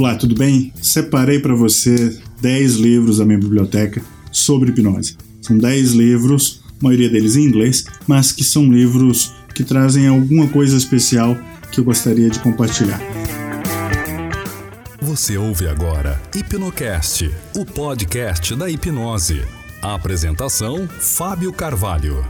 Olá, 0.00 0.14
tudo 0.14 0.34
bem? 0.34 0.72
Separei 0.80 1.40
para 1.40 1.54
você 1.54 2.18
10 2.40 2.76
livros 2.76 3.18
da 3.18 3.24
minha 3.26 3.38
biblioteca 3.38 4.00
sobre 4.32 4.70
hipnose. 4.70 5.18
São 5.42 5.58
10 5.58 5.92
livros, 5.92 6.62
a 6.80 6.84
maioria 6.84 7.10
deles 7.10 7.36
em 7.36 7.44
inglês, 7.44 7.84
mas 8.06 8.32
que 8.32 8.42
são 8.42 8.72
livros 8.72 9.34
que 9.54 9.62
trazem 9.62 10.06
alguma 10.06 10.48
coisa 10.48 10.74
especial 10.74 11.36
que 11.70 11.80
eu 11.80 11.84
gostaria 11.84 12.30
de 12.30 12.38
compartilhar. 12.38 12.98
Você 15.02 15.36
ouve 15.36 15.68
agora 15.68 16.18
Hipnocast, 16.34 17.30
o 17.54 17.66
podcast 17.66 18.56
da 18.56 18.70
hipnose. 18.70 19.42
A 19.82 19.94
apresentação: 19.94 20.88
Fábio 20.98 21.52
Carvalho. 21.52 22.24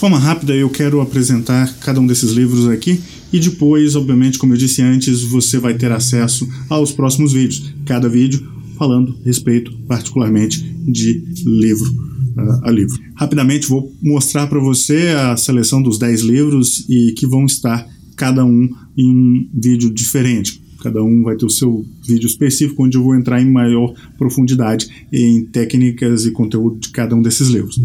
Forma 0.00 0.18
rápida, 0.18 0.54
eu 0.54 0.70
quero 0.70 1.02
apresentar 1.02 1.76
cada 1.80 2.00
um 2.00 2.06
desses 2.06 2.32
livros 2.32 2.66
aqui 2.66 3.02
e 3.30 3.38
depois, 3.38 3.94
obviamente, 3.94 4.38
como 4.38 4.54
eu 4.54 4.56
disse 4.56 4.80
antes, 4.80 5.20
você 5.20 5.58
vai 5.58 5.74
ter 5.74 5.92
acesso 5.92 6.48
aos 6.70 6.90
próximos 6.90 7.34
vídeos. 7.34 7.74
Cada 7.84 8.08
vídeo 8.08 8.50
falando 8.78 9.14
respeito, 9.22 9.70
particularmente, 9.86 10.58
de 10.88 11.22
livro 11.44 11.92
uh, 12.34 12.66
a 12.66 12.70
livro. 12.70 12.98
Rapidamente 13.14 13.66
vou 13.66 13.94
mostrar 14.02 14.46
para 14.46 14.58
você 14.58 15.08
a 15.08 15.36
seleção 15.36 15.82
dos 15.82 15.98
10 15.98 16.22
livros 16.22 16.86
e 16.88 17.12
que 17.12 17.26
vão 17.26 17.44
estar 17.44 17.86
cada 18.16 18.42
um 18.42 18.70
em 18.96 19.06
um 19.06 19.50
vídeo 19.52 19.90
diferente. 19.90 20.62
Cada 20.82 21.02
um 21.02 21.22
vai 21.22 21.36
ter 21.36 21.46
o 21.46 21.50
seu 21.50 21.84
vídeo 22.06 22.26
específico, 22.26 22.84
onde 22.84 22.96
eu 22.96 23.02
vou 23.02 23.14
entrar 23.14 23.40
em 23.40 23.50
maior 23.50 23.94
profundidade 24.18 25.06
em 25.12 25.44
técnicas 25.44 26.26
e 26.26 26.30
conteúdo 26.30 26.78
de 26.78 26.90
cada 26.90 27.14
um 27.14 27.22
desses 27.22 27.48
livros. 27.48 27.80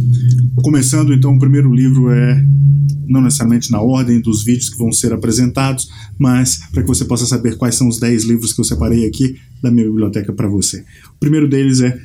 Começando, 0.64 1.14
então, 1.14 1.36
o 1.36 1.40
primeiro 1.40 1.74
livro 1.74 2.10
é 2.10 2.44
não 3.08 3.22
necessariamente 3.22 3.72
na 3.72 3.80
ordem 3.80 4.20
dos 4.20 4.44
vídeos 4.44 4.70
que 4.70 4.78
vão 4.78 4.92
ser 4.92 5.14
apresentados, 5.14 5.90
mas 6.18 6.58
para 6.72 6.82
que 6.82 6.88
você 6.88 7.06
possa 7.06 7.26
saber 7.26 7.56
quais 7.58 7.76
são 7.76 7.88
os 7.88 8.00
10 8.00 8.24
livros 8.24 8.54
que 8.54 8.62
eu 8.62 8.66
separei 8.66 9.06
aqui 9.06 9.38
da 9.62 9.70
minha 9.70 9.86
biblioteca 9.86 10.34
para 10.34 10.48
você. 10.48 10.84
O 11.16 11.20
primeiro 11.20 11.48
deles 11.48 11.82
é 11.82 12.00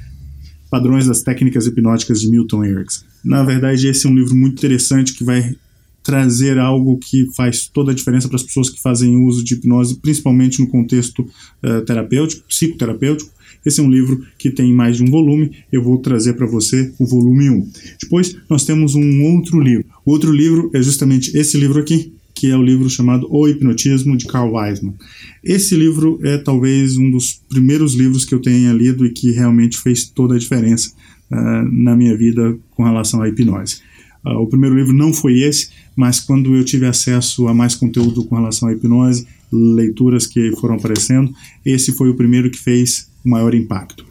Padrões 0.70 1.06
das 1.06 1.22
Técnicas 1.22 1.66
Hipnóticas 1.66 2.20
de 2.20 2.30
Milton 2.30 2.64
Erickson. 2.64 3.04
Na 3.24 3.42
verdade, 3.42 3.88
esse 3.88 4.06
é 4.06 4.10
um 4.10 4.14
livro 4.14 4.36
muito 4.36 4.54
interessante 4.54 5.14
que 5.14 5.24
vai 5.24 5.54
trazer 6.02 6.58
algo 6.58 6.98
que 6.98 7.26
faz 7.36 7.66
toda 7.66 7.92
a 7.92 7.94
diferença 7.94 8.28
para 8.28 8.36
as 8.36 8.42
pessoas 8.42 8.70
que 8.70 8.80
fazem 8.80 9.16
uso 9.24 9.44
de 9.44 9.54
hipnose, 9.54 9.98
principalmente 10.00 10.60
no 10.60 10.68
contexto 10.68 11.20
uh, 11.20 11.84
terapêutico, 11.84 12.46
psicoterapêutico. 12.48 13.30
Esse 13.64 13.80
é 13.80 13.82
um 13.82 13.90
livro 13.90 14.24
que 14.38 14.50
tem 14.50 14.72
mais 14.72 14.96
de 14.96 15.02
um 15.02 15.10
volume, 15.10 15.50
eu 15.70 15.82
vou 15.82 15.98
trazer 15.98 16.32
para 16.32 16.46
você 16.46 16.92
o 16.98 17.06
volume 17.06 17.50
1. 17.50 17.70
Depois 18.02 18.36
nós 18.48 18.64
temos 18.64 18.94
um 18.94 19.22
outro 19.34 19.60
livro. 19.60 19.84
O 20.04 20.12
outro 20.12 20.32
livro 20.32 20.70
é 20.72 20.80
justamente 20.80 21.36
esse 21.36 21.58
livro 21.58 21.78
aqui, 21.78 22.14
que 22.34 22.50
é 22.50 22.56
o 22.56 22.62
livro 22.62 22.88
chamado 22.88 23.26
O 23.30 23.46
Hipnotismo 23.46 24.16
de 24.16 24.26
Carl 24.26 24.54
Weisman. 24.54 24.94
Esse 25.44 25.76
livro 25.76 26.18
é 26.22 26.38
talvez 26.38 26.96
um 26.96 27.10
dos 27.10 27.42
primeiros 27.50 27.94
livros 27.94 28.24
que 28.24 28.34
eu 28.34 28.40
tenha 28.40 28.72
lido 28.72 29.04
e 29.04 29.10
que 29.10 29.30
realmente 29.30 29.76
fez 29.76 30.08
toda 30.08 30.36
a 30.36 30.38
diferença 30.38 30.92
uh, 31.30 31.70
na 31.70 31.94
minha 31.94 32.16
vida 32.16 32.56
com 32.70 32.84
relação 32.84 33.20
à 33.20 33.28
hipnose. 33.28 33.82
Uh, 34.24 34.42
o 34.42 34.46
primeiro 34.46 34.76
livro 34.76 34.92
não 34.92 35.12
foi 35.12 35.40
esse, 35.40 35.70
mas 35.96 36.20
quando 36.20 36.54
eu 36.54 36.64
tive 36.64 36.86
acesso 36.86 37.48
a 37.48 37.54
mais 37.54 37.74
conteúdo 37.74 38.24
com 38.24 38.36
relação 38.36 38.68
à 38.68 38.72
hipnose, 38.72 39.26
leituras 39.52 40.26
que 40.26 40.52
foram 40.56 40.76
aparecendo, 40.76 41.32
esse 41.64 41.92
foi 41.92 42.08
o 42.08 42.14
primeiro 42.14 42.50
que 42.50 42.58
fez 42.58 43.08
o 43.24 43.28
maior 43.28 43.54
impacto. 43.54 44.04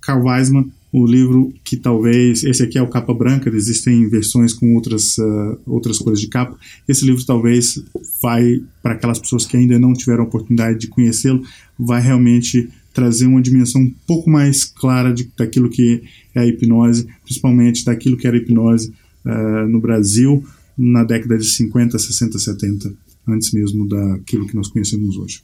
Carl 0.00 0.24
Weisman, 0.24 0.70
o 0.92 1.06
livro 1.06 1.52
que 1.62 1.76
talvez, 1.76 2.42
esse 2.42 2.62
aqui 2.62 2.76
é 2.76 2.82
o 2.82 2.88
capa 2.88 3.14
branca, 3.14 3.48
existem 3.48 4.08
versões 4.08 4.52
com 4.52 4.74
outras, 4.74 5.18
uh, 5.18 5.58
outras 5.66 5.98
cores 5.98 6.20
de 6.20 6.26
capa, 6.26 6.58
esse 6.88 7.04
livro 7.04 7.24
talvez 7.24 7.80
vai, 8.20 8.60
para 8.82 8.94
aquelas 8.94 9.18
pessoas 9.18 9.46
que 9.46 9.56
ainda 9.56 9.78
não 9.78 9.92
tiveram 9.92 10.24
a 10.24 10.26
oportunidade 10.26 10.78
de 10.78 10.88
conhecê-lo, 10.88 11.42
vai 11.78 12.00
realmente 12.00 12.68
trazer 12.92 13.26
uma 13.26 13.40
dimensão 13.40 13.82
um 13.82 13.92
pouco 14.04 14.28
mais 14.28 14.64
clara 14.64 15.12
de, 15.12 15.30
daquilo 15.36 15.70
que 15.70 16.02
é 16.34 16.40
a 16.40 16.46
hipnose, 16.46 17.06
principalmente 17.24 17.84
daquilo 17.84 18.16
que 18.16 18.26
era 18.26 18.36
a 18.36 18.40
hipnose 18.40 18.92
uh, 19.24 19.68
no 19.68 19.80
Brasil 19.80 20.44
na 20.76 21.04
década 21.04 21.36
de 21.36 21.44
50, 21.44 21.98
60, 21.98 22.38
70, 22.38 22.94
antes 23.28 23.52
mesmo 23.52 23.86
daquilo 23.86 24.46
que 24.46 24.56
nós 24.56 24.68
conhecemos 24.68 25.16
hoje. 25.16 25.42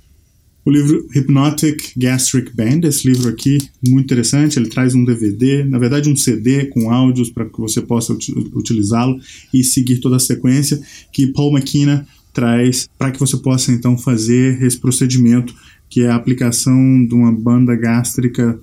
O 0.64 0.70
livro 0.70 1.06
Hypnotic 1.14 1.92
Gastric 1.96 2.52
Band, 2.56 2.80
esse 2.88 3.08
livro 3.08 3.28
aqui, 3.28 3.58
muito 3.86 4.06
interessante, 4.06 4.58
ele 4.58 4.68
traz 4.68 4.96
um 4.96 5.04
DVD, 5.04 5.62
na 5.62 5.78
verdade 5.78 6.10
um 6.10 6.16
CD 6.16 6.66
com 6.66 6.90
áudios 6.90 7.30
para 7.30 7.44
que 7.44 7.60
você 7.60 7.80
possa 7.80 8.12
utilizá-lo 8.12 9.20
e 9.54 9.62
seguir 9.62 9.98
toda 9.98 10.16
a 10.16 10.18
sequência 10.18 10.80
que 11.12 11.28
Paul 11.28 11.52
McKenna 11.52 12.04
traz 12.32 12.88
para 12.98 13.12
que 13.12 13.20
você 13.20 13.36
possa 13.36 13.70
então 13.70 13.96
fazer 13.96 14.60
esse 14.60 14.76
procedimento 14.76 15.54
que 15.88 16.00
é 16.00 16.08
a 16.08 16.16
aplicação 16.16 17.06
de 17.06 17.14
uma 17.14 17.30
banda 17.30 17.76
gástrica 17.76 18.58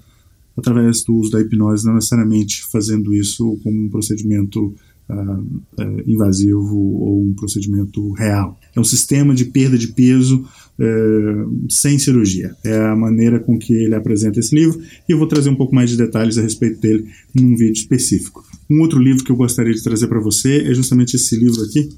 através 0.58 1.04
do 1.04 1.16
uso 1.16 1.32
da 1.32 1.40
hipnose, 1.40 1.86
não 1.86 1.96
necessariamente 1.96 2.66
fazendo 2.70 3.14
isso 3.14 3.58
como 3.64 3.82
um 3.82 3.90
procedimento 3.90 4.76
uh, 5.10 6.02
invasivo 6.06 6.76
ou 6.76 7.24
um 7.24 7.34
procedimento 7.34 8.12
real. 8.14 8.60
É 8.76 8.80
um 8.80 8.84
sistema 8.84 9.34
de 9.34 9.46
perda 9.46 9.78
de 9.78 9.88
peso 9.90 10.46
uh, 10.80 11.66
sem 11.70 12.00
cirurgia. 12.00 12.56
É 12.64 12.78
a 12.78 12.96
maneira 12.96 13.40
com 13.40 13.58
que 13.58 13.74
ele 13.74 13.96
apresenta 13.96 14.40
esse 14.40 14.56
livro 14.56 14.82
e 15.08 15.12
eu 15.12 15.18
vou 15.18 15.28
trazer 15.28 15.50
um 15.50 15.56
pouco 15.56 15.76
mais 15.76 15.90
de 15.90 15.98
detalhes 15.98 16.38
a 16.38 16.42
respeito 16.42 16.80
dele 16.80 17.06
num 17.34 17.56
vídeo 17.56 17.74
específico. 17.74 18.44
Um 18.70 18.82
outro 18.82 19.00
livro 19.00 19.24
que 19.24 19.32
eu 19.32 19.36
gostaria 19.36 19.74
de 19.74 19.84
trazer 19.84 20.08
para 20.08 20.20
você 20.20 20.64
é 20.70 20.74
justamente 20.74 21.16
esse 21.16 21.36
livro 21.36 21.62
aqui, 21.64 21.90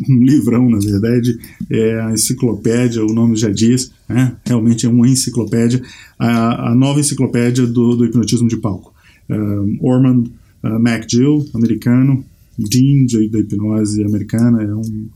um 0.08 0.24
livrão, 0.24 0.68
na 0.68 0.78
verdade, 0.78 1.38
é 1.70 2.00
a 2.00 2.12
enciclopédia, 2.12 3.04
o 3.04 3.12
nome 3.12 3.36
já 3.36 3.50
diz, 3.50 3.92
né? 4.08 4.36
realmente 4.44 4.86
é 4.86 4.88
uma 4.88 5.08
enciclopédia, 5.08 5.82
a, 6.18 6.70
a 6.70 6.74
nova 6.74 7.00
enciclopédia 7.00 7.66
do, 7.66 7.94
do 7.94 8.04
hipnotismo 8.04 8.48
de 8.48 8.56
palco. 8.56 8.92
Uh, 9.30 9.78
Ormond 9.80 10.30
uh, 10.62 10.78
MacGill, 10.78 11.46
americano, 11.54 12.24
Dean 12.58 13.06
da 13.30 13.38
hipnose 13.38 14.02
americana, 14.02 14.62
é 14.62 14.74
um, 14.74 15.08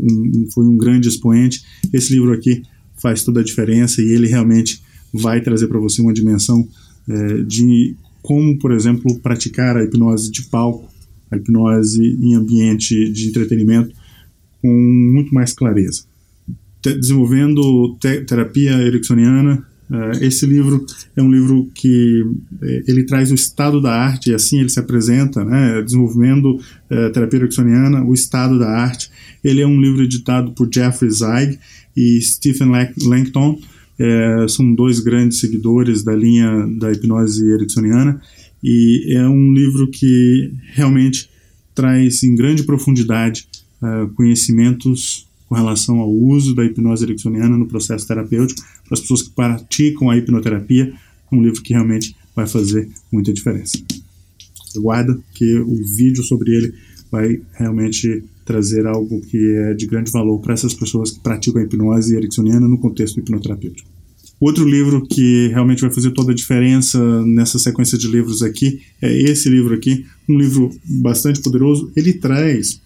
um, 0.00 0.48
foi 0.52 0.66
um 0.66 0.76
grande 0.76 1.08
expoente. 1.08 1.62
Esse 1.92 2.12
livro 2.12 2.32
aqui 2.32 2.62
faz 2.96 3.22
toda 3.22 3.40
a 3.40 3.44
diferença 3.44 4.02
e 4.02 4.12
ele 4.12 4.26
realmente 4.26 4.82
vai 5.12 5.40
trazer 5.40 5.68
para 5.68 5.78
você 5.78 6.02
uma 6.02 6.12
dimensão 6.12 6.68
é, 7.08 7.42
de 7.42 7.94
como, 8.22 8.58
por 8.58 8.72
exemplo, 8.72 9.18
praticar 9.20 9.76
a 9.76 9.84
hipnose 9.84 10.30
de 10.30 10.42
palco, 10.44 10.88
a 11.30 11.36
hipnose 11.36 12.02
em 12.02 12.34
ambiente 12.34 13.10
de 13.10 13.28
entretenimento 13.28 13.94
com 14.60 14.68
muito 14.68 15.32
mais 15.32 15.52
clareza. 15.52 16.04
Desenvolvendo 16.82 17.96
te 18.00 18.22
terapia 18.22 18.72
ericksoniana, 18.82 19.66
esse 20.20 20.44
livro 20.44 20.84
é 21.16 21.22
um 21.22 21.30
livro 21.30 21.70
que 21.74 22.22
eh, 22.62 22.82
ele 22.86 23.04
traz 23.04 23.30
o 23.30 23.34
estado 23.34 23.80
da 23.80 23.92
arte, 23.92 24.30
e 24.30 24.34
assim 24.34 24.60
ele 24.60 24.68
se 24.68 24.78
apresenta, 24.78 25.44
né, 25.44 25.82
desenvolvendo 25.82 26.56
uh, 26.56 27.10
terapia 27.12 27.38
ericksoniana, 27.40 28.04
o 28.04 28.12
estado 28.12 28.58
da 28.58 28.68
arte. 28.68 29.10
Ele 29.42 29.62
é 29.62 29.66
um 29.66 29.80
livro 29.80 30.02
editado 30.02 30.52
por 30.52 30.68
Jeffrey 30.72 31.10
Zeig 31.10 31.58
e 31.96 32.20
Stephen 32.20 32.68
Langton, 33.06 33.58
são 34.48 34.72
dois 34.74 35.00
grandes 35.00 35.40
seguidores 35.40 36.04
da 36.04 36.14
linha 36.14 36.68
da 36.78 36.92
hipnose 36.92 37.44
ericksoniana, 37.50 38.20
e 38.62 39.16
é 39.16 39.28
um 39.28 39.52
livro 39.52 39.88
que 39.88 40.52
realmente 40.74 41.28
traz 41.74 42.22
em 42.22 42.34
grande 42.36 42.62
profundidade 42.62 43.48
conhecimentos 44.14 45.27
com 45.48 45.54
relação 45.54 45.98
ao 45.98 46.10
uso 46.10 46.54
da 46.54 46.64
hipnose 46.64 47.04
ericksoniana 47.04 47.56
no 47.56 47.66
processo 47.66 48.06
terapêutico 48.06 48.60
para 48.84 48.94
as 48.94 49.00
pessoas 49.00 49.22
que 49.22 49.30
praticam 49.30 50.10
a 50.10 50.16
hipnoterapia, 50.16 50.92
um 51.32 51.42
livro 51.42 51.62
que 51.62 51.72
realmente 51.72 52.14
vai 52.34 52.46
fazer 52.46 52.88
muita 53.10 53.32
diferença. 53.32 53.78
Aguarda 54.76 55.18
que 55.34 55.58
o 55.58 55.84
vídeo 55.96 56.22
sobre 56.22 56.54
ele 56.54 56.74
vai 57.10 57.40
realmente 57.54 58.22
trazer 58.44 58.86
algo 58.86 59.20
que 59.22 59.36
é 59.56 59.74
de 59.74 59.86
grande 59.86 60.10
valor 60.10 60.38
para 60.40 60.54
essas 60.54 60.74
pessoas 60.74 61.10
que 61.10 61.20
praticam 61.20 61.60
a 61.60 61.64
hipnose 61.64 62.16
ericksoniana 62.16 62.68
no 62.68 62.78
contexto 62.78 63.18
hipnoterapêutico. 63.18 63.88
Outro 64.40 64.64
livro 64.64 65.04
que 65.04 65.48
realmente 65.48 65.80
vai 65.80 65.92
fazer 65.92 66.12
toda 66.12 66.30
a 66.30 66.34
diferença 66.34 66.98
nessa 67.26 67.58
sequência 67.58 67.98
de 67.98 68.06
livros 68.06 68.40
aqui 68.40 68.80
é 69.02 69.12
esse 69.12 69.48
livro 69.48 69.74
aqui, 69.74 70.06
um 70.28 70.38
livro 70.38 70.70
bastante 70.84 71.40
poderoso. 71.40 71.90
Ele 71.96 72.12
traz, 72.12 72.80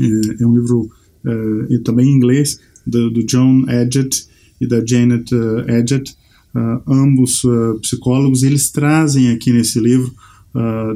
é, 0.00 0.42
é 0.42 0.46
um 0.46 0.54
livro 0.54 0.90
uh, 1.26 1.78
também 1.82 2.08
em 2.08 2.16
inglês, 2.16 2.60
do, 2.86 3.10
do, 3.10 3.24
John 3.26 3.64
Edgett 3.68 4.26
e 4.60 4.66
da 4.66 4.84
Janet 4.84 5.34
uh, 5.34 5.70
Edgett, 5.70 6.14
uh, 6.54 6.92
ambos 6.92 7.42
psicólogos, 7.82 8.42
eles 8.42 8.70
trazem 8.70 9.30
aqui 9.30 9.52
nesse 9.52 9.80
livro 9.80 10.12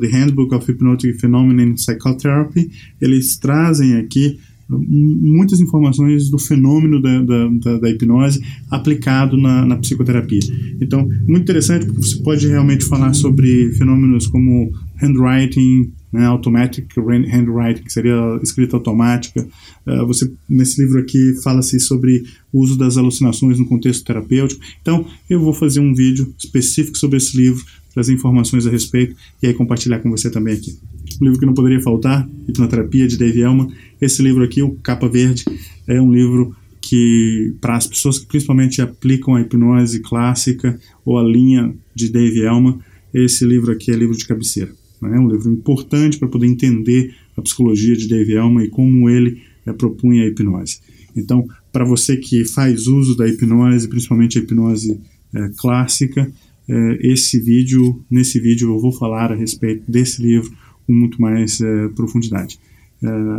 The 0.01 0.07
Handbook 0.07 0.55
of 0.55 0.67
Hypnotic 0.67 1.21
Phenomena 1.21 1.63
in 1.63 1.75
Psychotherapy, 1.75 2.71
eles 2.99 3.37
trazem 3.37 3.97
aqui 3.97 4.39
muitas 4.71 5.61
informações 5.61 6.31
do 6.31 6.39
fenômeno 6.39 7.03
da, 7.03 7.23
da, 7.23 7.49
da, 7.49 7.79
da 7.79 7.91
hipnose 7.91 8.41
aplicado 8.71 9.37
na, 9.37 9.67
na, 9.67 9.77
psicoterapia. 9.77 10.41
Então, 10.81 11.09
muito 11.27 11.43
interessante 11.43 11.87
porque 11.87 12.03
você 12.03 12.17
pode 12.23 12.47
realmente 12.47 12.85
falar 12.85 13.13
sobre 13.15 13.73
fenômenos 13.73 14.27
como 14.29 14.73
handwriting, 14.97 15.93
né, 16.13 16.27
automatic 16.27 16.87
handwriting, 16.97 17.83
que 17.83 17.93
seria 17.93 18.39
escrita 18.43 18.77
automática. 18.77 19.47
Uh, 19.87 20.07
você 20.07 20.31
nesse 20.49 20.81
livro 20.83 20.99
aqui 20.99 21.35
fala-se 21.43 21.79
sobre 21.81 22.25
o 22.53 22.61
uso 22.61 22.77
das 22.77 22.97
alucinações 22.97 23.59
no 23.59 23.67
contexto 23.67 24.05
terapêutico. 24.05 24.61
Então, 24.83 25.07
eu 25.29 25.41
vou 25.41 25.53
fazer 25.53 25.81
um 25.81 25.95
vídeo 25.95 26.35
específico 26.39 26.99
sobre 26.99 27.19
esse 27.19 27.37
livro, 27.37 27.65
trazer 27.95 28.13
informações 28.13 28.67
a 28.67 28.71
respeito 28.71 29.15
e 29.43 29.47
aí 29.47 29.55
compartilhar 29.55 30.01
com 30.01 30.11
você 30.11 30.31
também 30.31 30.55
aqui. 30.55 30.77
Um 31.21 31.25
livro 31.25 31.39
que 31.39 31.47
não 31.47 31.55
poderia 31.55 31.81
faltar, 31.81 32.29
Hipnoterapia 32.49 33.07
de 33.07 33.17
Dave 33.17 33.41
Elman. 33.41 33.69
Esse 34.01 34.23
livro 34.23 34.43
aqui, 34.43 34.63
o 34.63 34.75
Capa 34.77 35.09
Verde, 35.09 35.45
é 35.87 36.01
um 36.01 36.13
livro 36.13 36.57
que 36.81 37.55
para 37.61 37.77
as 37.77 37.87
pessoas 37.87 38.19
que 38.19 38.27
principalmente 38.27 38.81
aplicam 38.81 39.35
a 39.35 39.41
hipnose 39.43 40.01
clássica 40.01 40.81
ou 41.05 41.19
a 41.19 41.23
linha 41.23 41.75
de 41.95 42.11
Dave 42.11 42.41
Elman, 42.41 42.79
esse 43.13 43.45
livro 43.45 43.71
aqui 43.71 43.91
é 43.91 43.95
livro 43.95 44.17
de 44.17 44.27
cabeceira. 44.27 44.80
É 45.03 45.19
um 45.19 45.29
livro 45.29 45.51
importante 45.51 46.19
para 46.19 46.29
poder 46.29 46.47
entender 46.47 47.15
a 47.37 47.43
psicologia 47.43 47.97
de 47.97 48.07
Dave 48.09 48.35
Elman 48.35 48.65
e 48.65 48.69
como 48.69 49.09
ele 49.09 49.41
é, 49.67 49.73
propunha 49.73 50.25
a 50.25 50.27
hipnose. 50.27 50.81
Então, 51.17 51.47
para 51.73 51.85
você 51.85 52.17
que 52.17 52.45
faz 52.45 52.87
uso 52.87 53.17
da 53.17 53.27
hipnose, 53.27 53.89
principalmente 53.89 54.39
a 54.39 54.43
hipnose 54.43 55.01
é, 55.35 55.51
clássica, 55.57 56.31
é, 56.69 56.99
esse 57.01 57.41
vídeo, 57.41 58.05
nesse 58.11 58.39
vídeo 58.39 58.71
eu 58.71 58.81
vou 58.81 58.93
falar 58.93 59.33
a 59.33 59.35
respeito 59.37 59.91
desse 59.91 60.23
livro 60.23 60.51
com 60.87 60.93
muito 60.93 61.21
mais 61.21 61.59
profundidade. 61.95 62.59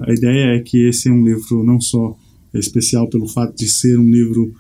A 0.07 0.13
ideia 0.13 0.55
é 0.55 0.59
que 0.59 0.87
esse 0.87 1.09
é 1.09 1.11
um 1.11 1.23
livro 1.23 1.63
não 1.63 1.79
só 1.79 2.17
especial 2.53 3.09
pelo 3.09 3.27
fato 3.27 3.55
de 3.57 3.67
ser 3.67 3.99
um 3.99 4.09
livro 4.09 4.53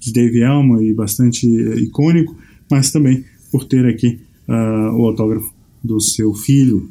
de 0.00 0.12
Dave 0.12 0.40
Elman 0.40 0.82
e 0.84 0.92
bastante 0.92 1.46
icônico, 1.46 2.36
mas 2.70 2.90
também 2.90 3.24
por 3.52 3.64
ter 3.64 3.86
aqui 3.86 4.18
uh, 4.48 4.96
o 4.96 5.06
autógrafo 5.06 5.52
do 5.82 6.00
seu 6.00 6.34
filho, 6.34 6.88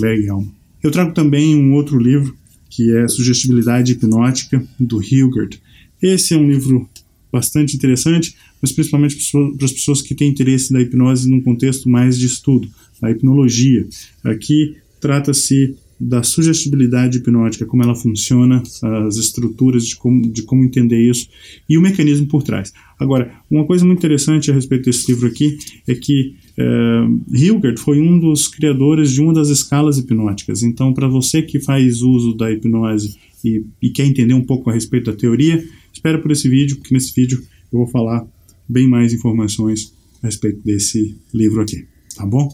Elman. 0.00 0.52
Eu 0.82 0.90
trago 0.90 1.12
também 1.12 1.56
um 1.56 1.74
outro 1.74 1.98
livro, 1.98 2.36
que 2.70 2.96
é 2.96 3.08
Sugestibilidade 3.08 3.92
Hipnótica, 3.92 4.64
do 4.78 5.02
Hilgert. 5.02 5.58
Esse 6.00 6.34
é 6.34 6.36
um 6.36 6.48
livro 6.48 6.88
bastante 7.32 7.76
interessante, 7.76 8.36
mas 8.62 8.72
principalmente 8.72 9.16
para 9.56 9.64
as 9.64 9.72
pessoas 9.72 10.00
que 10.00 10.14
têm 10.14 10.30
interesse 10.30 10.72
na 10.72 10.80
hipnose 10.80 11.28
num 11.28 11.40
contexto 11.40 11.88
mais 11.88 12.18
de 12.18 12.26
estudo, 12.26 12.68
a 13.02 13.10
hipnologia. 13.10 13.86
Aqui 14.24 14.76
trata-se 15.00 15.74
da 16.00 16.22
sugestibilidade 16.22 17.18
hipnótica, 17.18 17.66
como 17.66 17.82
ela 17.82 17.94
funciona, 17.94 18.62
as 18.82 19.16
estruturas 19.16 19.84
de 19.86 19.96
como, 19.96 20.30
de 20.30 20.42
como 20.42 20.64
entender 20.64 21.00
isso 21.00 21.28
e 21.68 21.76
o 21.76 21.80
mecanismo 21.80 22.28
por 22.28 22.42
trás. 22.42 22.72
Agora, 22.98 23.32
uma 23.50 23.64
coisa 23.66 23.84
muito 23.84 23.98
interessante 23.98 24.50
a 24.50 24.54
respeito 24.54 24.84
desse 24.84 25.10
livro 25.10 25.26
aqui 25.26 25.58
é 25.86 25.94
que 25.94 26.34
uh, 26.58 27.36
Hilgert 27.36 27.78
foi 27.78 28.00
um 28.00 28.18
dos 28.18 28.46
criadores 28.46 29.12
de 29.12 29.20
uma 29.20 29.32
das 29.32 29.48
escalas 29.48 29.98
hipnóticas. 29.98 30.62
Então, 30.62 30.92
para 30.92 31.08
você 31.08 31.42
que 31.42 31.58
faz 31.60 32.00
uso 32.02 32.34
da 32.34 32.50
hipnose 32.50 33.16
e, 33.44 33.64
e 33.82 33.90
quer 33.90 34.06
entender 34.06 34.34
um 34.34 34.44
pouco 34.44 34.70
a 34.70 34.72
respeito 34.72 35.10
da 35.10 35.16
teoria, 35.16 35.64
espera 35.92 36.18
por 36.20 36.30
esse 36.30 36.48
vídeo, 36.48 36.76
porque 36.76 36.94
nesse 36.94 37.12
vídeo 37.14 37.42
eu 37.72 37.78
vou 37.80 37.88
falar 37.88 38.26
bem 38.68 38.86
mais 38.88 39.12
informações 39.12 39.92
a 40.22 40.26
respeito 40.26 40.60
desse 40.64 41.16
livro 41.32 41.60
aqui, 41.60 41.86
tá 42.16 42.24
bom? 42.26 42.48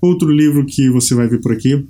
Outro 0.00 0.32
livro 0.32 0.64
que 0.64 0.88
você 0.90 1.14
vai 1.14 1.28
ver 1.28 1.40
por 1.40 1.52
aqui 1.52 1.84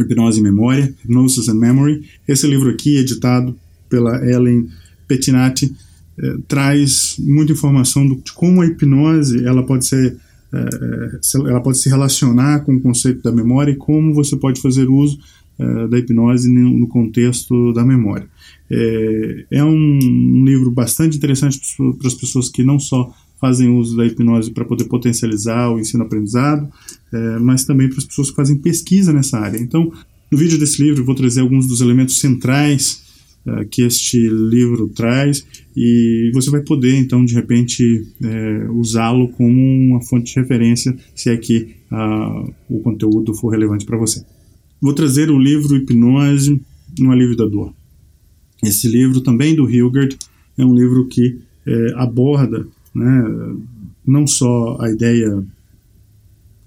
Hipnose 0.00 0.40
e 0.40 0.42
Memória, 0.42 0.94
Hypnosis 1.02 1.48
and 1.48 1.58
Memory. 1.58 2.04
Esse 2.26 2.46
livro 2.46 2.70
aqui, 2.70 2.96
editado 2.96 3.56
pela 3.88 4.24
Ellen 4.26 4.68
Pettinati, 5.06 5.74
eh, 6.18 6.36
traz 6.46 7.16
muita 7.18 7.52
informação 7.52 8.06
do, 8.06 8.16
de 8.16 8.32
como 8.32 8.60
a 8.60 8.66
hipnose 8.66 9.44
ela 9.44 9.64
pode 9.64 9.86
ser 9.86 10.16
eh, 10.52 11.20
ela 11.46 11.60
pode 11.60 11.78
se 11.78 11.88
relacionar 11.88 12.60
com 12.60 12.74
o 12.76 12.80
conceito 12.80 13.22
da 13.22 13.32
memória 13.32 13.72
e 13.72 13.76
como 13.76 14.12
você 14.12 14.36
pode 14.36 14.60
fazer 14.60 14.88
uso 14.88 15.18
eh, 15.58 15.88
da 15.88 15.98
hipnose 15.98 16.48
no, 16.50 16.86
contexto 16.86 17.72
da 17.72 17.84
memória. 17.84 18.26
É, 18.70 19.62
um 19.62 20.44
livro 20.44 20.70
bastante 20.70 21.16
interessante 21.16 21.60
para 21.98 22.08
as 22.08 22.14
pessoas 22.14 22.48
que 22.48 22.64
não 22.64 22.78
só 22.78 23.14
fazem 23.42 23.68
uso 23.76 23.96
da 23.96 24.06
hipnose 24.06 24.52
para 24.52 24.64
poder 24.64 24.84
potencializar 24.84 25.68
o 25.68 25.80
ensino-aprendizado, 25.80 26.72
é, 27.12 27.38
mas 27.40 27.64
também 27.64 27.88
para 27.88 27.98
as 27.98 28.04
pessoas 28.04 28.30
que 28.30 28.36
fazem 28.36 28.56
pesquisa 28.56 29.12
nessa 29.12 29.36
área. 29.36 29.58
Então, 29.58 29.92
no 30.30 30.38
vídeo 30.38 30.56
desse 30.60 30.80
livro, 30.80 31.02
eu 31.02 31.04
vou 31.04 31.16
trazer 31.16 31.40
alguns 31.40 31.66
dos 31.66 31.80
elementos 31.80 32.20
centrais 32.20 33.02
é, 33.44 33.64
que 33.64 33.82
este 33.82 34.16
livro 34.28 34.88
traz 34.90 35.44
e 35.76 36.30
você 36.32 36.50
vai 36.50 36.60
poder, 36.60 36.94
então, 36.94 37.24
de 37.24 37.34
repente, 37.34 38.06
é, 38.22 38.68
usá-lo 38.70 39.26
como 39.30 39.60
uma 39.60 40.00
fonte 40.02 40.32
de 40.32 40.38
referência, 40.38 40.96
se 41.12 41.28
é 41.28 41.36
que 41.36 41.82
o 42.70 42.80
conteúdo 42.80 43.34
for 43.34 43.50
relevante 43.50 43.84
para 43.84 43.98
você. 43.98 44.24
Vou 44.80 44.94
trazer 44.94 45.30
o 45.30 45.38
livro 45.38 45.76
Hipnose 45.76 46.58
no 46.98 47.10
Alívio 47.10 47.36
da 47.36 47.44
Dor. 47.44 47.74
Esse 48.64 48.88
livro, 48.88 49.20
também 49.20 49.54
do 49.54 49.68
Hilgert, 49.68 50.16
é 50.56 50.64
um 50.64 50.74
livro 50.74 51.06
que 51.08 51.38
é, 51.66 51.92
aborda 51.96 52.66
né? 52.94 53.56
não 54.06 54.26
só 54.26 54.78
a 54.80 54.90
ideia 54.90 55.44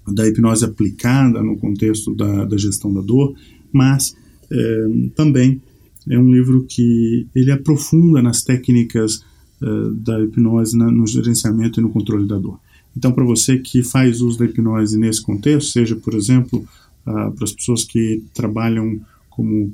da 0.06 0.26
hipnose 0.26 0.64
aplicada 0.64 1.42
no 1.42 1.56
contexto 1.56 2.14
da, 2.14 2.44
da 2.44 2.56
gestão 2.56 2.92
da 2.92 3.00
dor, 3.00 3.34
mas 3.72 4.16
é, 4.50 4.88
também 5.14 5.60
é 6.08 6.18
um 6.18 6.32
livro 6.32 6.64
que 6.68 7.26
ele 7.34 7.50
aprofunda 7.50 8.22
nas 8.22 8.42
técnicas 8.42 9.24
é, 9.60 9.66
da 9.94 10.22
hipnose 10.22 10.76
na, 10.76 10.90
no 10.90 11.06
gerenciamento 11.06 11.80
e 11.80 11.82
no 11.82 11.90
controle 11.90 12.26
da 12.26 12.38
dor. 12.38 12.58
Então, 12.96 13.12
para 13.12 13.24
você 13.24 13.58
que 13.58 13.82
faz 13.82 14.20
uso 14.22 14.38
da 14.38 14.46
hipnose 14.46 14.98
nesse 14.98 15.22
contexto, 15.22 15.72
seja, 15.72 15.96
por 15.96 16.14
exemplo, 16.14 16.66
ah, 17.04 17.30
para 17.30 17.44
as 17.44 17.52
pessoas 17.52 17.84
que 17.84 18.22
trabalham 18.32 19.00
como 19.28 19.72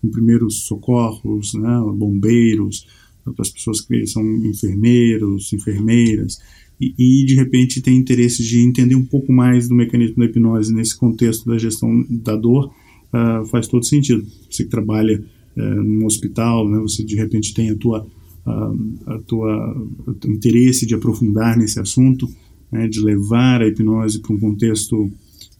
com 0.00 0.10
primeiros 0.10 0.66
socorros, 0.66 1.54
né, 1.54 1.80
bombeiros, 1.94 2.86
para 3.32 3.42
as 3.42 3.50
pessoas 3.50 3.80
que 3.80 4.06
são 4.06 4.24
enfermeiros, 4.44 5.52
enfermeiras, 5.52 6.38
e, 6.80 6.94
e, 6.98 7.24
de 7.24 7.34
repente 7.34 7.80
tem 7.80 7.96
interesse 7.96 8.42
de 8.42 8.58
entender 8.60 8.94
um 8.94 9.04
pouco 9.04 9.32
mais 9.32 9.66
do 9.66 9.74
mecanismo 9.74 10.16
da 10.16 10.26
hipnose 10.26 10.74
nesse 10.74 10.96
contexto 10.96 11.46
da 11.46 11.56
gestão 11.56 12.04
da 12.10 12.36
dor, 12.36 12.70
uh, 13.12 13.46
faz 13.46 13.66
todo 13.66 13.84
sentido. 13.84 14.26
Você 14.50 14.64
que 14.64 14.70
trabalha 14.70 15.24
uh, 15.56 15.82
num 15.82 16.04
hospital, 16.04 16.68
né, 16.68 16.78
você 16.78 17.02
de 17.02 17.16
repente 17.16 17.54
tem 17.54 17.70
a 17.70 17.76
tua, 17.76 18.06
uh, 18.46 18.98
a 19.06 19.18
tua 19.20 19.74
o 20.06 20.30
interesse 20.30 20.84
de 20.86 20.94
aprofundar 20.94 21.56
nesse 21.56 21.80
assunto, 21.80 22.28
né, 22.70 22.86
de 22.86 23.00
levar 23.00 23.62
a 23.62 23.68
hipnose 23.68 24.20
para 24.20 24.34
um 24.34 24.38
contexto 24.38 25.10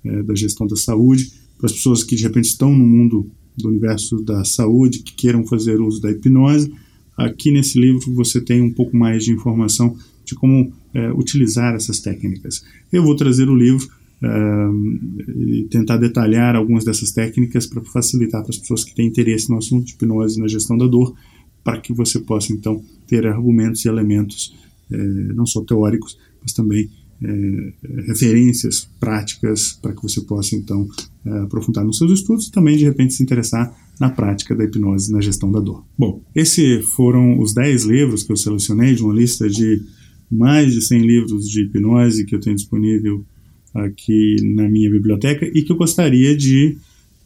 uh, 0.04 0.22
da 0.24 0.34
gestão 0.34 0.66
da 0.66 0.76
saúde, 0.76 1.32
para 1.56 1.66
as 1.66 1.72
pessoas 1.72 2.04
que 2.04 2.14
de 2.14 2.24
repente 2.24 2.44
estão 2.44 2.76
no 2.76 2.86
mundo 2.86 3.26
do 3.56 3.68
universo 3.68 4.22
da 4.22 4.44
saúde, 4.44 4.98
que 4.98 5.14
queiram 5.14 5.46
fazer 5.46 5.80
uso 5.80 5.98
da 6.02 6.10
hipnose, 6.10 6.70
Aqui 7.16 7.50
nesse 7.50 7.80
livro 7.80 8.12
você 8.14 8.40
tem 8.40 8.60
um 8.60 8.72
pouco 8.72 8.96
mais 8.96 9.24
de 9.24 9.32
informação 9.32 9.96
de 10.24 10.34
como 10.34 10.72
é, 10.92 11.10
utilizar 11.12 11.74
essas 11.74 12.00
técnicas. 12.00 12.62
Eu 12.92 13.02
vou 13.02 13.16
trazer 13.16 13.48
o 13.48 13.54
livro 13.54 13.88
é, 14.22 14.28
e 15.36 15.66
tentar 15.70 15.96
detalhar 15.96 16.56
algumas 16.56 16.84
dessas 16.84 17.12
técnicas 17.12 17.66
para 17.66 17.82
facilitar 17.84 18.42
para 18.42 18.50
as 18.50 18.58
pessoas 18.58 18.84
que 18.84 18.94
têm 18.94 19.06
interesse 19.06 19.48
no 19.48 19.56
assunto 19.56 19.86
de 19.86 19.92
hipnose 19.92 20.40
na 20.40 20.48
gestão 20.48 20.76
da 20.76 20.86
dor, 20.86 21.14
para 21.64 21.80
que 21.80 21.92
você 21.92 22.20
possa 22.20 22.52
então 22.52 22.82
ter 23.06 23.26
argumentos 23.26 23.84
e 23.84 23.88
elementos 23.88 24.54
é, 24.90 24.96
não 24.96 25.46
só 25.46 25.62
teóricos, 25.62 26.18
mas 26.42 26.52
também 26.52 26.90
é, 27.22 27.72
referências 28.08 28.88
práticas 29.00 29.78
para 29.80 29.94
que 29.94 30.02
você 30.02 30.20
possa 30.20 30.54
então 30.54 30.86
aprofundar 31.44 31.84
nos 31.84 31.98
seus 31.98 32.12
estudos 32.12 32.46
e 32.46 32.52
também 32.52 32.76
de 32.76 32.84
repente 32.84 33.14
se 33.14 33.22
interessar 33.22 33.74
na 34.00 34.10
prática 34.10 34.54
da 34.54 34.64
hipnose 34.64 35.12
na 35.12 35.20
gestão 35.20 35.50
da 35.50 35.60
dor. 35.60 35.84
Bom, 35.98 36.22
esses 36.34 36.84
foram 36.86 37.38
os 37.38 37.54
10 37.54 37.84
livros 37.84 38.22
que 38.22 38.32
eu 38.32 38.36
selecionei 38.36 38.94
de 38.94 39.02
uma 39.02 39.14
lista 39.14 39.48
de 39.48 39.82
mais 40.30 40.72
de 40.72 40.82
100 40.82 41.00
livros 41.02 41.48
de 41.48 41.62
hipnose 41.62 42.24
que 42.24 42.34
eu 42.34 42.40
tenho 42.40 42.56
disponível 42.56 43.24
aqui 43.74 44.36
na 44.54 44.68
minha 44.68 44.90
biblioteca 44.90 45.46
e 45.46 45.62
que 45.62 45.72
eu 45.72 45.76
gostaria 45.76 46.36
de 46.36 46.76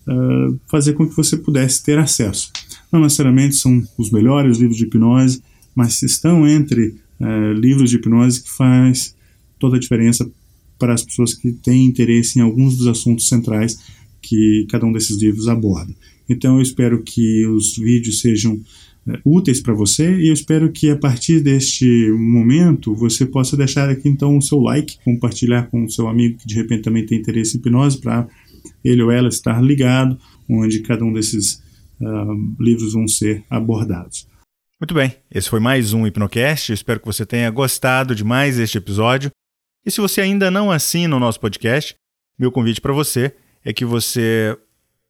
uh, 0.07 0.59
fazer 0.69 0.93
com 0.95 1.09
que 1.09 1.17
você 1.17 1.37
pudesse 1.37 1.83
ter 1.83 1.99
acesso. 1.99 2.51
Não 2.93 3.01
necessariamente 3.01 3.57
são 3.57 3.83
os 3.97 4.11
melhores 4.11 4.59
livros 4.59 4.77
de 4.77 4.85
hipnose, 4.85 5.43
mas 5.75 6.03
estão 6.03 6.47
entre 6.47 6.97
uh, 7.21 7.53
livros 7.55 7.91
de 7.91 7.97
hipnose 7.97 8.43
que 8.43 8.51
faz 8.51 9.15
toda 9.59 9.77
a 9.77 9.81
diferença 9.81 10.31
para 10.79 10.95
as 10.95 11.05
pessoas 11.05 11.35
que 11.35 11.53
têm 11.53 11.85
interesse 11.85 12.39
em 12.39 12.43
alguns 12.43 12.77
dos 12.77 12.87
assuntos 12.87 13.29
centrais 13.29 13.79
que 14.21 14.67
cada 14.69 14.87
um 14.87 14.93
desses 14.93 15.21
livros 15.21 15.49
aborda. 15.49 15.95
Então 16.29 16.57
eu 16.57 16.63
espero 16.63 17.03
que 17.03 17.47
os 17.47 17.77
vídeos 17.77 18.21
sejam 18.21 18.61
é, 19.09 19.19
úteis 19.25 19.61
para 19.61 19.75
você 19.75 20.15
e 20.21 20.29
eu 20.29 20.35
espero 20.35 20.71
que 20.71 20.91
a 20.91 20.97
partir 20.97 21.41
deste 21.41 22.11
momento 22.13 22.95
você 22.95 23.27
possa 23.27 23.57
deixar 23.57 23.89
aqui 23.89 24.09
então 24.09 24.37
o 24.37 24.43
seu 24.43 24.61
like, 24.61 24.99
compartilhar 25.05 25.69
com 25.71 25.85
o 25.85 25.91
seu 25.91 26.07
amigo 26.09 26.39
que 26.39 26.47
de 26.47 26.55
repente 26.55 26.83
também 26.83 27.05
tem 27.05 27.19
interesse 27.19 27.57
em 27.57 27.61
hipnose 27.61 27.99
para 27.99 28.29
ele 28.85 29.03
ou 29.03 29.11
ela 29.11 29.29
estar 29.29 29.63
ligado, 29.63 30.19
onde 30.49 30.81
cada 30.81 31.05
um 31.05 31.13
desses 31.13 31.63
uh, 32.01 32.63
livros 32.63 32.93
vão 32.93 33.09
ser 33.09 33.43
abordados. 33.49 34.27
Muito 34.81 34.95
bem, 34.95 35.15
esse 35.31 35.49
foi 35.49 35.61
mais 35.61 35.93
um 35.93 36.07
Hipnocast. 36.07 36.71
Eu 36.71 36.75
espero 36.75 37.01
que 37.01 37.07
você 37.07 37.27
tenha 37.27 37.51
gostado 37.51 38.15
de 38.15 38.25
mais 38.25 38.59
este 38.59 38.79
episódio. 38.79 39.31
E 39.85 39.91
se 39.91 40.01
você 40.01 40.23
ainda 40.23 40.51
não 40.51 40.71
assina 40.71 41.17
o 41.17 41.21
nosso 41.21 41.39
podcast, 41.39 41.95
meu 42.39 42.51
convite 42.51 42.81
para 42.81 42.93
você 42.93 43.35
é 43.65 43.73
que 43.73 43.85
você 43.85 44.59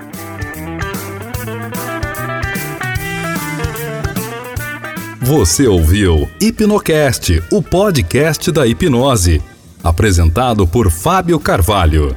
Você 5.20 5.66
ouviu 5.68 6.28
Hipnocast, 6.40 7.42
o 7.52 7.62
podcast 7.62 8.50
da 8.50 8.66
hipnose, 8.66 9.40
apresentado 9.82 10.66
por 10.66 10.90
Fábio 10.90 11.38
Carvalho. 11.38 12.16